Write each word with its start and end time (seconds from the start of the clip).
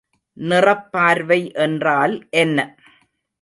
நிறப்பார்வை 0.37 1.39
என்றால் 1.57 2.15
என்ன? 2.35 2.57